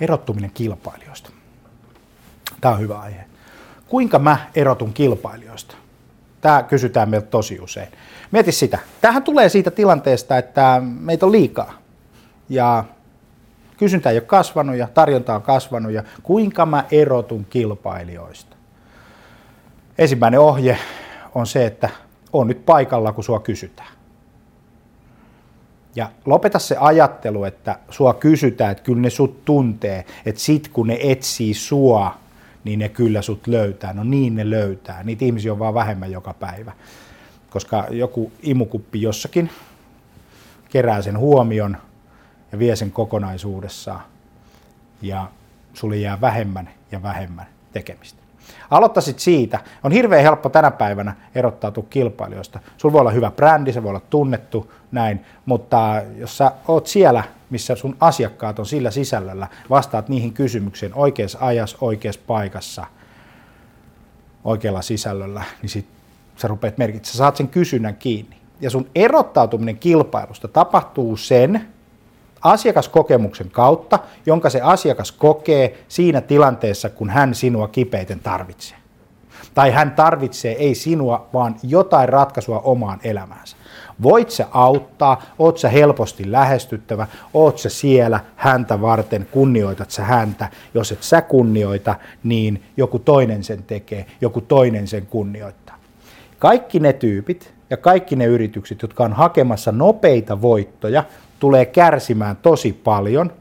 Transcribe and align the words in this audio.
Erottuminen 0.00 0.50
kilpailijoista. 0.54 1.30
Tämä 2.60 2.74
on 2.74 2.80
hyvä 2.80 2.98
aihe. 2.98 3.24
Kuinka 3.88 4.18
mä 4.18 4.38
erotun 4.54 4.92
kilpailijoista? 4.92 5.76
Tämä 6.40 6.62
kysytään 6.62 7.10
meiltä 7.10 7.26
tosi 7.26 7.60
usein. 7.60 7.88
Mieti 8.30 8.52
sitä. 8.52 8.78
Tähän 9.00 9.22
tulee 9.22 9.48
siitä 9.48 9.70
tilanteesta, 9.70 10.38
että 10.38 10.82
meitä 11.00 11.26
on 11.26 11.32
liikaa. 11.32 11.74
Ja 12.48 12.84
kysyntä 13.76 14.10
ei 14.10 14.16
ole 14.16 14.22
kasvanut 14.22 14.76
ja 14.76 14.88
tarjonta 14.88 15.34
on 15.34 15.42
kasvanut. 15.42 15.92
Ja 15.92 16.04
kuinka 16.22 16.66
mä 16.66 16.84
erotun 16.90 17.44
kilpailijoista? 17.44 18.56
Ensimmäinen 19.98 20.40
ohje 20.40 20.78
on 21.34 21.46
se, 21.46 21.66
että 21.66 21.88
on 22.32 22.46
nyt 22.46 22.66
paikalla, 22.66 23.12
kun 23.12 23.24
sua 23.24 23.40
kysytään. 23.40 23.88
Ja 25.96 26.10
lopeta 26.24 26.58
se 26.58 26.76
ajattelu, 26.80 27.44
että 27.44 27.78
sua 27.90 28.14
kysytään, 28.14 28.72
että 28.72 28.84
kyllä 28.84 29.00
ne 29.00 29.10
sut 29.10 29.44
tuntee, 29.44 30.04
että 30.26 30.40
sit 30.40 30.68
kun 30.68 30.86
ne 30.86 30.98
etsii 31.00 31.54
sua, 31.54 32.18
niin 32.64 32.78
ne 32.78 32.88
kyllä 32.88 33.22
sut 33.22 33.46
löytää. 33.46 33.92
No 33.92 34.04
niin 34.04 34.34
ne 34.34 34.50
löytää. 34.50 35.02
Niitä 35.02 35.24
ihmisiä 35.24 35.52
on 35.52 35.58
vaan 35.58 35.74
vähemmän 35.74 36.12
joka 36.12 36.34
päivä. 36.34 36.72
Koska 37.50 37.86
joku 37.90 38.32
imukuppi 38.42 39.02
jossakin 39.02 39.50
kerää 40.70 41.02
sen 41.02 41.18
huomion 41.18 41.76
ja 42.52 42.58
vie 42.58 42.76
sen 42.76 42.90
kokonaisuudessaan. 42.90 44.02
Ja 45.02 45.30
sulle 45.74 45.96
jää 45.96 46.20
vähemmän 46.20 46.70
ja 46.92 47.02
vähemmän 47.02 47.46
tekemistä. 47.72 48.23
Aloittaisit 48.70 49.18
siitä. 49.18 49.60
On 49.82 49.92
hirveän 49.92 50.22
helppo 50.22 50.48
tänä 50.48 50.70
päivänä 50.70 51.14
erottautua 51.34 51.84
kilpailijoista. 51.90 52.60
Sulla 52.76 52.92
voi 52.92 53.00
olla 53.00 53.10
hyvä 53.10 53.30
brändi, 53.30 53.72
se 53.72 53.82
voi 53.82 53.90
olla 53.90 54.00
tunnettu, 54.10 54.72
näin, 54.92 55.24
mutta 55.46 56.02
jos 56.16 56.38
sä 56.38 56.52
oot 56.68 56.86
siellä, 56.86 57.24
missä 57.50 57.74
sun 57.74 57.96
asiakkaat 58.00 58.58
on 58.58 58.66
sillä 58.66 58.90
sisällöllä, 58.90 59.46
vastaat 59.70 60.08
niihin 60.08 60.32
kysymyksiin 60.32 60.94
oikeassa 60.94 61.38
ajassa, 61.40 61.78
oikeassa 61.80 62.20
paikassa, 62.26 62.86
oikealla 64.44 64.82
sisällöllä, 64.82 65.42
niin 65.62 65.70
sit 65.70 65.86
sä 66.36 66.48
rupeat 66.48 66.78
merkitsemään, 66.78 67.12
sä 67.12 67.18
saat 67.18 67.36
sen 67.36 67.48
kysynnän 67.48 67.96
kiinni. 67.96 68.36
Ja 68.60 68.70
sun 68.70 68.86
erottautuminen 68.94 69.78
kilpailusta 69.78 70.48
tapahtuu 70.48 71.16
sen, 71.16 71.68
asiakaskokemuksen 72.44 73.50
kautta, 73.50 73.98
jonka 74.26 74.50
se 74.50 74.60
asiakas 74.60 75.12
kokee 75.12 75.78
siinä 75.88 76.20
tilanteessa, 76.20 76.90
kun 76.90 77.10
hän 77.10 77.34
sinua 77.34 77.68
kipeiten 77.68 78.20
tarvitsee. 78.20 78.78
Tai 79.54 79.70
hän 79.70 79.90
tarvitsee 79.90 80.52
ei 80.52 80.74
sinua, 80.74 81.28
vaan 81.32 81.56
jotain 81.62 82.08
ratkaisua 82.08 82.58
omaan 82.58 83.00
elämäänsä. 83.04 83.56
Voit 84.02 84.30
sä 84.30 84.46
auttaa, 84.50 85.22
oot 85.38 85.58
sä 85.58 85.68
helposti 85.68 86.32
lähestyttävä, 86.32 87.06
oot 87.34 87.58
sä 87.58 87.68
siellä 87.68 88.20
häntä 88.36 88.80
varten, 88.80 89.28
kunnioitat 89.30 89.90
sä 89.90 90.04
häntä. 90.04 90.48
Jos 90.74 90.92
et 90.92 91.02
sä 91.02 91.22
kunnioita, 91.22 91.94
niin 92.24 92.62
joku 92.76 92.98
toinen 92.98 93.44
sen 93.44 93.62
tekee, 93.62 94.06
joku 94.20 94.40
toinen 94.40 94.88
sen 94.88 95.06
kunnioittaa. 95.06 95.76
Kaikki 96.38 96.80
ne 96.80 96.92
tyypit 96.92 97.54
ja 97.74 97.78
kaikki 97.78 98.16
ne 98.16 98.24
yritykset, 98.24 98.82
jotka 98.82 99.04
on 99.04 99.12
hakemassa 99.12 99.72
nopeita 99.72 100.42
voittoja, 100.42 101.04
tulee 101.40 101.66
kärsimään 101.66 102.36
tosi 102.36 102.72
paljon. 102.72 103.32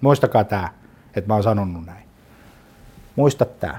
Muistakaa 0.00 0.44
tämä, 0.44 0.68
että 1.16 1.28
mä 1.28 1.34
oon 1.34 1.42
sanonut 1.42 1.86
näin. 1.86 2.04
Muista 3.16 3.44
tämä. 3.44 3.78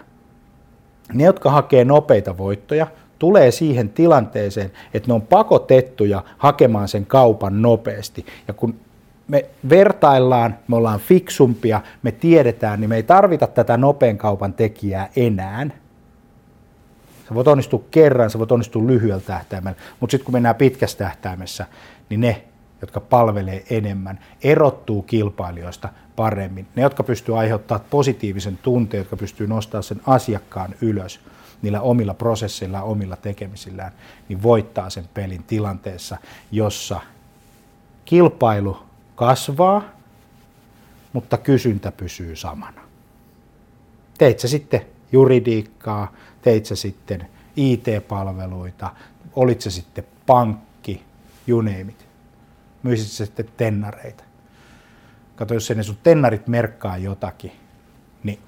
Ne, 1.14 1.24
jotka 1.24 1.52
hakee 1.52 1.86
nopeita 1.86 2.38
voittoja, 2.38 2.88
tulee 3.20 3.52
siihen 3.52 3.90
tilanteeseen, 3.90 4.72
että 4.94 5.08
ne 5.08 5.14
on 5.14 5.22
pakotettuja 5.22 6.24
hakemaan 6.38 6.88
sen 6.88 7.06
kaupan 7.06 7.62
nopeasti. 7.62 8.26
Ja 8.48 8.54
kun 8.54 8.76
me 9.28 9.46
vertaillaan, 9.70 10.56
me 10.68 10.76
ollaan 10.76 11.00
fiksumpia, 11.00 11.82
me 12.04 12.12
tiedetään, 12.12 12.80
niin 12.80 12.90
me 12.90 12.96
ei 12.96 13.04
tarvita 13.04 13.48
tätä 13.48 13.78
nopean 13.78 14.18
kaupan 14.18 14.54
tekijää 14.54 15.10
enää. 15.16 15.68
Se 17.30 17.36
voi 17.36 17.44
onnistua 17.48 17.84
kerran, 17.92 18.30
se 18.30 18.40
voi 18.40 18.48
onnistua 18.50 18.88
lyhyellä 18.88 19.22
tähtäimellä, 19.22 19.80
mutta 20.00 20.12
sitten 20.12 20.26
kun 20.26 20.34
mennään 20.34 20.56
pitkässä 20.56 20.98
tähtäimessä, 20.98 21.66
niin 22.10 22.22
ne 22.22 22.44
jotka 22.82 23.00
palvelee 23.00 23.64
enemmän, 23.70 24.20
erottuu 24.44 25.02
kilpailijoista 25.02 25.90
paremmin. 26.16 26.68
Ne, 26.76 26.82
jotka 26.82 27.04
pystyy 27.04 27.40
aiheuttamaan 27.40 27.88
positiivisen 27.90 28.58
tunteen, 28.58 29.02
jotka 29.02 29.18
pystyy 29.18 29.48
nostamaan 29.48 29.84
sen 29.84 30.02
asiakkaan 30.06 30.76
ylös 30.82 31.20
niillä 31.62 31.82
omilla 31.82 32.14
prosesseilla, 32.14 32.82
omilla 32.82 33.16
tekemisillään, 33.16 33.92
niin 34.30 34.44
voittaa 34.44 34.90
sen 34.90 35.10
pelin 35.14 35.44
tilanteessa, 35.44 36.18
jossa 36.52 37.02
kilpailu 38.06 38.78
kasvaa, 39.16 39.84
mutta 41.14 41.38
kysyntä 41.38 41.92
pysyy 41.92 42.36
samana. 42.36 42.82
Teit 44.18 44.40
sä 44.40 44.48
sitten 44.48 44.82
juridiikkaa, 45.12 46.14
teit 46.42 46.66
sä 46.66 46.76
sitten 46.76 47.28
IT-palveluita, 47.56 48.92
olit 49.36 49.62
se 49.62 49.72
sitten 49.72 50.04
pankki, 50.26 51.04
you 51.48 51.62
name 51.62 51.82
it 51.82 52.10
myisit 52.84 53.08
sitten 53.08 53.50
tennareita. 53.58 54.24
Kato, 55.36 55.54
jos 55.54 55.70
ne 55.70 55.84
sun 55.84 55.98
tennarit 56.04 56.48
merkkaa 56.48 56.98
jotakin, 56.98 57.52
niin 58.24 58.40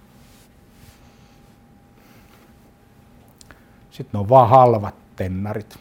sitten 3.91 4.09
ne 4.13 4.19
on 4.19 4.29
vaan 4.29 4.49
halvat 4.49 4.95
tennarit. 5.15 5.79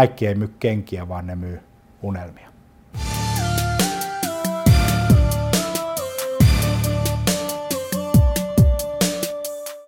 Nike 0.00 0.28
ei 0.28 0.34
myy 0.34 0.54
kenkiä, 0.58 1.08
vaan 1.08 1.26
ne 1.26 1.36
myy 1.36 1.60
unelmia. 2.02 2.51